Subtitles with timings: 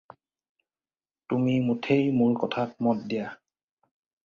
[1.33, 3.31] তুমি মুঠেই মোৰ কথাত মত দিয়া।